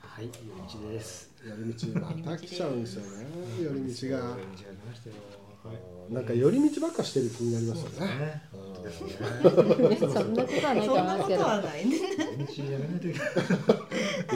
[0.01, 1.31] はい寄り道です。
[1.47, 3.27] 寄り道また来ちゃうんですよね。
[3.63, 3.83] 寄り道が。
[3.83, 5.15] 寄り道ありましたよ。
[5.31, 5.36] はい
[6.11, 8.43] なんか寄り道ばっかしてる気になりますよね。
[10.01, 11.87] そ んなことはないと思いますけどなことはない。
[11.89, 13.19] ね寄り道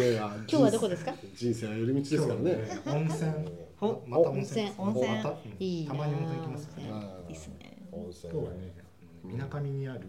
[0.01, 1.15] やいやいや今日はどこですか？
[1.37, 2.83] 人生は寄り道ですからね。
[2.87, 3.31] 温泉。
[3.81, 4.73] おまた温泉。
[4.77, 5.07] 温泉。
[5.17, 6.69] またまに温泉行きます
[7.29, 8.33] いいっすね温泉。
[8.33, 8.75] 今日はね。
[9.23, 10.01] みなかみにある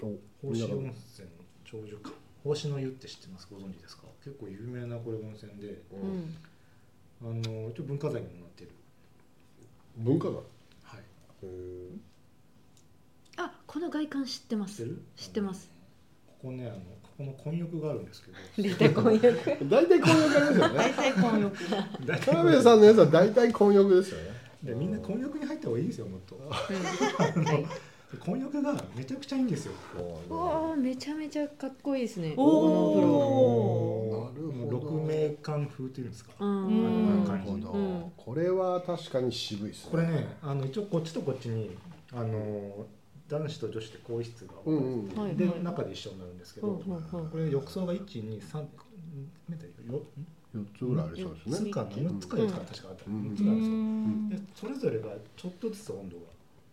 [0.00, 0.12] お
[0.46, 1.28] 宝志温泉
[1.64, 3.48] 長寿館宝志の湯って知ってます？
[3.50, 4.04] ご存知ですか？
[4.22, 5.82] 結構有名なこれ温泉で。
[5.92, 6.36] うん。
[7.22, 8.70] あの一応文化財にもなってる。
[9.96, 10.34] 文化が？
[10.36, 10.51] はいへー
[13.36, 14.82] あこの外観知ってます。
[14.82, 15.02] 知ってる？
[15.16, 15.70] 知ってます。
[16.26, 18.30] ここねあのここの混浴があるんですけ
[18.62, 18.68] ど。
[18.68, 20.74] 出た婚約大体混浴ありますよね。
[20.76, 21.56] 大体混浴。
[22.04, 24.42] 大体川辺さんのやつは大体混浴ですよね。
[24.62, 26.36] でみんな混浴に入った方がいいですよもっと
[28.12, 29.72] はい混浴がめちゃくちゃいいんですよ。
[30.28, 32.34] うわーめちゃめちゃかっこいいですね。
[32.36, 32.44] お
[32.98, 34.70] おなるほど。
[34.70, 36.32] 六名館風っていうんですか。
[36.44, 39.90] なるほど、うんこれは確かに渋いですね。
[39.90, 41.76] これねあの一応こっちとこっちに
[42.12, 42.86] あの
[43.28, 48.66] 男子と女子で更衣室が、うんうん、はいで中で一緒になるんですけど、これ浴槽が123
[49.48, 49.94] メートル。
[49.94, 50.02] よ
[50.54, 53.32] 4つぐらいありそうです6ねつかな6つか4つか確かあった、うん。
[53.32, 53.74] 6つうなんですよ。
[53.74, 54.28] ん。
[54.28, 56.22] でそれぞれがちょっとずつ温度が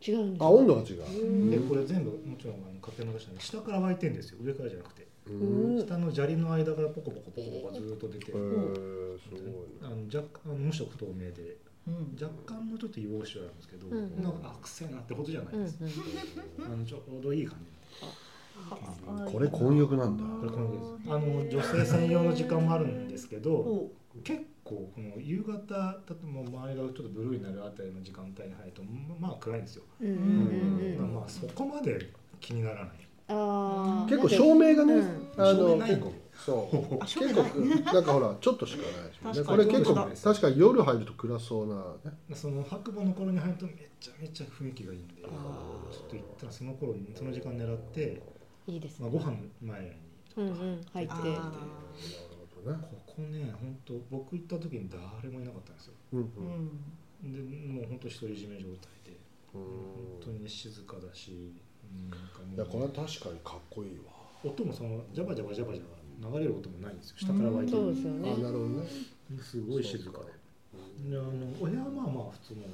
[0.06, 1.04] 違うんですあ温度が違う。
[1.22, 1.52] うん。
[1.52, 4.38] でこれ全部もちろんあの家庭の話なんで下から湧いてるんですよ。
[4.42, 5.08] 上からじゃなくて。
[5.28, 5.76] うん。
[5.76, 8.32] うん下の砂利の間からポコポコポコポコずーっと出て。
[8.32, 9.42] へーすごい
[9.82, 11.58] あの若干あの無色透明で。
[11.88, 12.18] うん。
[12.22, 13.98] 若干のちょっと硫黄臭あるんですけど、うん。
[13.98, 15.66] うんなんかあくせえなってことじゃないうんうん。
[15.66, 15.80] です、
[16.64, 17.66] あのちょうどいい感じ。
[17.66, 17.80] ね
[19.32, 20.24] これ混浴なんだ。
[20.24, 21.12] これこのです。
[21.12, 23.92] あの女性専用の時間もあるんですけどお
[24.24, 28.82] 結構この夕方だともう周りがちょっとブルーになるあたりの時間帯に入ると
[29.20, 32.94] まあ暗いんですよ、うんうんうんうんまあそこまで気にならない。
[33.28, 34.10] あー。
[34.10, 36.14] 結構照明がね、うんあ照明ないの結構
[36.46, 37.00] そう。
[37.00, 37.44] 結構
[37.94, 42.18] なんかほらちょっとしかないですもんねこ確かにれ結構確かに夜入ると暗そうなね。
[42.34, 48.22] その白母の頃に入るとめちゃめちゃ雰囲気がいいんでちょあっと行ったらその頃にその時間狙って、
[48.68, 49.92] いいですまあ、ねご飯前に
[50.38, 50.82] うんうん。
[50.94, 51.14] 入って。
[51.14, 51.24] あー。
[51.26, 51.44] なる
[52.56, 55.94] ほどねここね本当僕行った時に誰もいなかったんですよ。
[56.14, 56.24] うんう
[57.24, 57.30] うん。
[57.30, 59.20] んでもう本当独り占め状態で。
[59.54, 59.62] うん。
[59.62, 61.54] 本当に静かだし
[61.84, 64.14] うんなんかもいやこれは確かにかっこいいわ。
[64.44, 66.00] 音もそのジャバジャバジャバジャバ
[66.32, 67.16] 流れる音もないんですよ。
[67.20, 68.32] 下から湧いてそうるですよね。
[68.32, 68.88] あなるほどね。
[69.42, 71.12] すごい静かで。
[71.12, 71.30] であの
[71.60, 72.68] お部屋はまあまあ普通の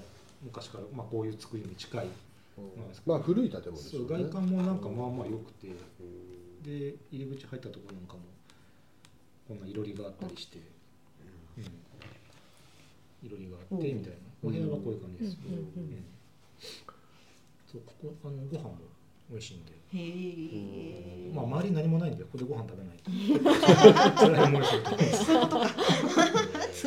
[0.44, 2.08] 昔から、まあ、こういう作りに近い
[3.06, 5.68] まあ古い建物ですそうよね外観もなんかまあまあ良くて。
[5.68, 6.36] うん。
[6.64, 8.22] で入り口入ったところなんかも
[9.48, 10.58] こんないろりがあったりして、
[11.58, 11.64] うん、
[13.28, 14.18] いろりがあってみたいな。
[14.44, 15.38] お部屋はこういう感じです、
[17.72, 18.78] そうここあのご飯も
[19.32, 21.34] 美味しいんで、へえ。
[21.34, 22.98] まあ周りに何もないんでここでご飯食べない。
[23.02, 23.12] と
[24.22, 24.76] 辛い思いす。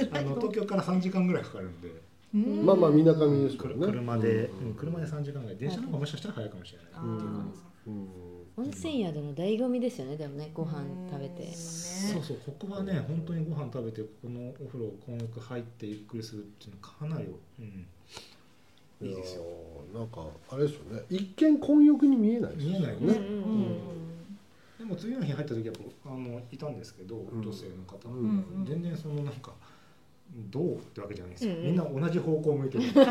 [0.00, 2.02] るとあの東京から3時間ぐらいかかるんで。
[2.34, 2.64] うん。
[2.64, 5.56] まあまあみなかみですかくらね車で、車で3時間ぐらい。
[5.56, 7.66] 電車の方がもしかしたら早いかもしれないあっていう感じです。
[7.88, 11.44] うん温泉宿の醍醐味ですよねでもねご飯食べて。
[11.44, 19.44] うんそうそうここはね本当にご飯食べてここのお風呂混浴入ってゆっくりするっていうのはかなり、うん、いいですよ
[19.94, 21.02] なんかあれですよね。
[21.08, 22.96] 一見混浴に見えないですよ見えないね。
[23.00, 23.98] うんうん
[24.78, 25.74] でも次の日入った時は
[26.06, 27.42] あのいたんですけど、ん。
[27.42, 28.64] 女性の方、うんうん。
[28.64, 29.50] 全然そのなんか
[30.50, 31.64] どうってわけじゃないんですよ、うんうん。
[31.66, 32.84] みんな同じ方向向いてる。
[32.92, 33.02] 同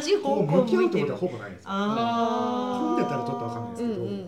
[0.00, 4.18] じ方向向き合うってことはほぼないんです混んでたらちょっとわかんないですけど、うんうんうん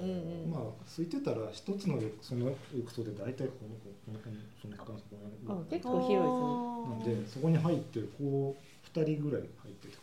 [0.44, 0.50] うん。
[0.50, 3.74] まあ空いてたら一つのその浴槽で大体この
[4.08, 5.12] この辺その辺か
[5.46, 10.02] なあ結構広いですねなんでそこに入ってこう2人ぐらい入っててこ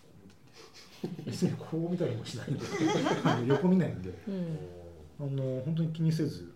[1.03, 2.65] う見てて別にこう見たりもしないんで
[3.47, 4.58] 横見ないんでうん
[5.19, 6.53] あの本当に気にせず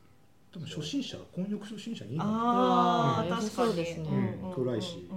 [0.51, 3.29] 多分初心者混浴初心者にいいのああうん。
[3.29, 3.49] 確かに。
[3.51, 4.37] そうですね。
[4.41, 4.65] うん。
[4.65, 5.07] 暗いし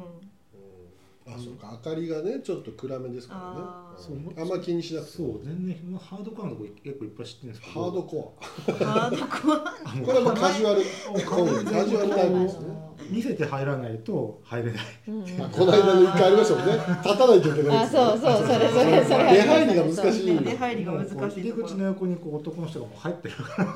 [1.27, 1.71] あそうか。
[1.85, 3.47] 明かりがねちょっと暗めですからね。
[3.57, 7.83] あそうあんま気にしなくてそう全然まあハードコアのとこ結構いっぱい知ってるんですけど。
[7.83, 9.59] ハードコハードコア。
[10.05, 10.83] これはもうカジュアル。
[10.83, 12.83] カジュアルタイプですね。
[13.11, 14.83] 見せて入らないと入れない。
[15.09, 15.23] うん。
[15.43, 16.73] あこの間の一回ありましたもんね。
[17.05, 18.01] 立たないといけないあですね。
[18.01, 21.29] そうそうそれそれそれ出入りが難しい出入りが難しいところ。
[21.29, 23.75] 入り口の横にこう男の人がもう入ってるから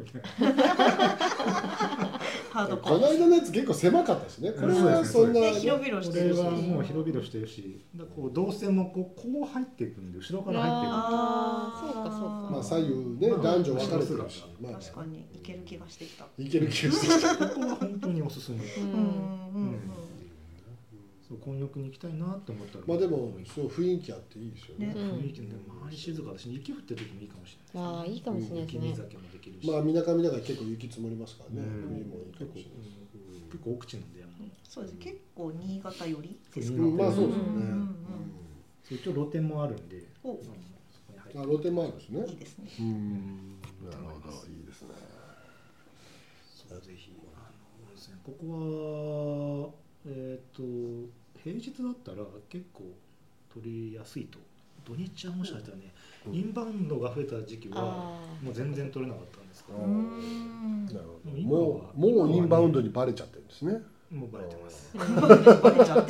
[2.60, 2.92] ハードコア。
[2.92, 4.52] この間のやつ結構狭かったしね。
[4.52, 6.36] これはそんなで広々してるし。
[6.36, 11.92] これはもう広々してるしだこう動線もこうこう入っていくんで後ろから入っていくあー。
[11.92, 12.48] そうかそうか。
[12.52, 14.44] まあ左右ねまあ男女分かれてるし。
[14.60, 15.18] まあ確かに。
[15.32, 16.26] いける気がしてきた。
[16.38, 17.46] いける気がしてきた。
[17.48, 18.58] ここは本当におすすめ。
[18.58, 18.98] ううんんう
[19.70, 19.80] ん
[21.30, 24.86] そう混浴に行きたいなって思ったらまあでもそう雰囲気あっていいですよね。
[24.88, 24.94] ね。
[24.98, 25.54] 雰囲気ね
[25.86, 28.88] 周り静かだし雪降ってる時もいいかもしれないああいいかもしれないですね。
[28.90, 31.86] 雪見酒もできるし、まあみなかみなが結構雪積もりますからねうん。
[31.86, 34.20] 冬もいいかもしれないです結構奥地なんで
[34.66, 36.38] そうです結構新潟寄り。
[36.50, 37.48] そううんまあそうですよね。
[37.48, 37.94] うんうんうん
[38.82, 40.32] そう一応露店もあるんでお。
[40.32, 42.26] あ露店もあるんですね。
[42.26, 42.70] いいですね。
[42.80, 43.60] うん。
[43.86, 44.88] なるほどいいですね。
[46.78, 48.16] ぜひあの温泉。
[48.24, 50.62] ここはえっ、と
[51.42, 52.84] 平日だったら結構
[53.52, 54.38] 取りやすいと。
[54.86, 55.92] 土日はもしかしたらね、
[56.26, 56.34] うん。
[56.34, 57.80] インバウンドが増えた時期はあ
[58.42, 59.78] もう全然取れなかったんですけど。
[59.78, 59.84] も
[61.94, 63.80] うもうインバウンドにバレちゃってるんですね。
[64.10, 66.06] もうバレてます、 バレちゃっ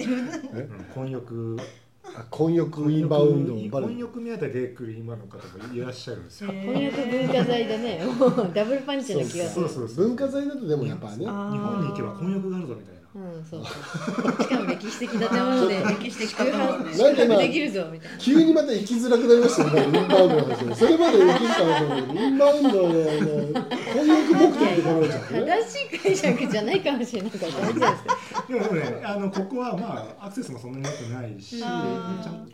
[0.94, 1.58] 混浴
[2.02, 5.42] あ混浴インバウンドバレ混浴目当てで来る今の方も
[5.74, 6.50] いらっしゃるんですよ。
[6.50, 8.02] あ翻訳文化財でね。
[8.06, 9.68] もうダブルパンチの気がする。
[9.68, 10.06] そうそうそう。
[10.06, 11.26] 文化財だとでもやっぱね。
[11.28, 13.64] あ日本に行けば混浴があるぞみたいなうんそう。
[13.64, 13.66] そ
[14.30, 16.94] うしかも歴史的建物で歴史的建物で。
[16.94, 18.18] 宿なんか今泊できるぞみたいな。
[18.18, 31.62] 急にまた行きづらくなりましたねインバウンドの話でそれまで行きづらかったのにインバウンドのあの混浴目的で来られちゃってね正しい解釈じゃないかもしれないから大丈夫ですよでもねあのここはまあアクセスもそんなに良くないし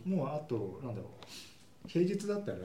[0.05, 1.11] もうあとなんだろ
[1.85, 2.59] う平日だったら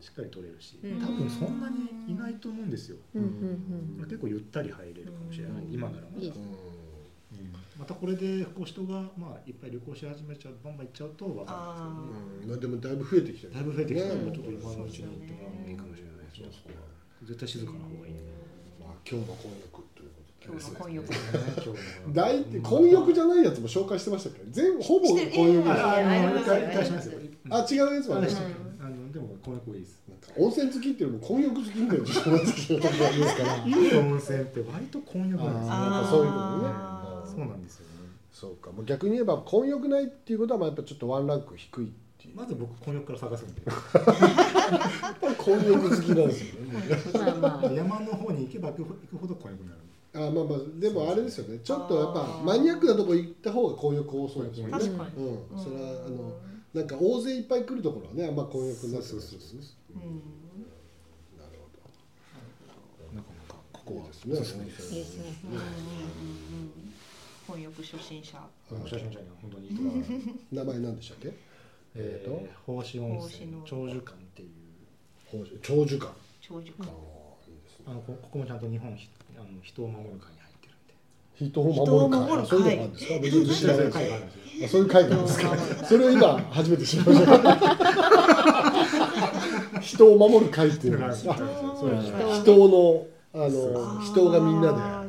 [0.00, 1.00] しっかり取れるしうん。
[1.00, 2.98] 多分そんなにいないと思うんですよ。
[3.14, 5.64] うんうん結構ゆったり入れるかもしれない。
[5.70, 6.26] 今ならまだ
[7.78, 11.90] またこれでこう人がまあいっぱい旅行し始めちゃうバンバン行っちゃうとわかあ
[12.42, 15.82] うんまあでもだいぶ増えてきてるるんですけどだいぶ増えてきたちょっと今のうちに行ってもらうのもいいか。
[15.84, 16.48] もしれないですね。
[16.54, 16.86] そこは
[17.26, 18.20] 絶対静かな方がいいね。
[18.78, 20.44] まあ今日の混浴ということで。
[20.44, 21.08] 今日の混浴。
[21.08, 21.18] 今
[21.64, 21.74] 日も
[22.14, 24.42] 大体混浴じゃないやつも紹介してましたっけ？
[24.50, 25.54] 全ほぼ混してる。
[25.54, 27.10] 浴です
[27.50, 28.42] あ違うやつもありました
[29.12, 30.02] でも混浴いいです。
[30.08, 32.04] なんか温泉好きっていうよりも混浴好きみたいな
[33.98, 35.72] 温泉って割と混浴なんですよ。
[35.74, 35.94] あー。
[35.94, 36.93] やっぱそういうことね
[37.36, 37.92] そうなんですよね。
[38.32, 38.70] そうか。
[38.70, 42.36] もう逆に言えば混浴ないっていうことはまあやっぱちょっとワンランク低いっていう。
[42.36, 43.62] まず僕混浴から探すんで。
[43.64, 47.76] やっぱり混浴好きなんですよね。
[47.76, 49.80] 山の方に行けば行くほど混浴になる。
[50.16, 54.46] あまあまあでもあれですよねちょっとやっぱマニアックなところ行った方が混浴多そう。
[54.46, 55.26] ですよね確かに。
[55.26, 55.58] うん。
[55.58, 56.36] それはあの
[56.72, 59.58] なんか大勢いっぱい来るところはねあんま混浴になってそうそうそうそう
[59.94, 60.22] うん。
[61.38, 61.58] なる
[63.14, 64.64] なかなかこほどこいいですね。
[64.64, 65.34] いいですね。
[65.44, 66.83] うんうんうんうん
[67.46, 68.38] 翻訳初心者。
[68.72, 68.88] うん。
[68.88, 69.68] 写真じゃない本当に。
[69.68, 69.94] いいと思う
[70.52, 71.32] 名前なんでしたっけ？
[71.96, 72.46] えーと？
[72.66, 73.62] 奉仕温泉。
[73.64, 74.48] 長寿館っていう
[75.62, 76.12] 長寿館。
[76.40, 76.90] 長寿館。
[77.86, 80.94] あのこここもちゃんと日本ひあの人を守る会に入ってるんで。
[81.50, 81.80] 人を守
[82.10, 82.46] る会。
[82.46, 83.18] そういうのがあるんですか？
[83.20, 85.56] 別に知らないです会があるんですよあそういう会なんですか？
[85.84, 87.30] それを今初めて知りました。
[89.80, 91.06] 人を守る会っていうのが。
[91.06, 91.34] あるんですか
[92.40, 95.03] 人のあの人がみんなで、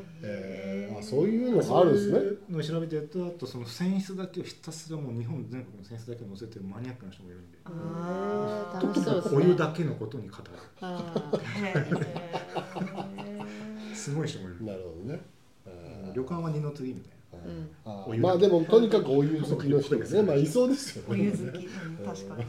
[1.06, 2.20] そういうのがあるんですね。
[2.50, 3.08] の調べてやっあ
[3.39, 7.58] とその選出だけをひたすらもう日本全国の選出だけを載せてるマニアックな人もいるんで。
[7.65, 9.38] ああ、楽しそうですね。
[9.38, 10.44] お湯だけのことに語る。
[10.82, 13.06] ああ、
[13.94, 14.63] すごい人もいる。
[14.65, 15.22] なるほどね。
[16.13, 17.15] 旅館は二の次みたいな。
[18.08, 20.22] うん、まあでもとにかくお湯好きの人ですね。
[20.22, 21.10] まあいそうですよ、ね。
[21.10, 22.46] お湯好き、確かに。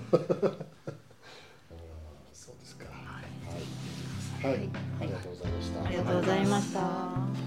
[2.33, 2.85] そうですか。
[2.85, 4.53] はい。
[4.53, 5.85] はい、ありがとうございました。
[5.85, 7.46] ありがとうございました。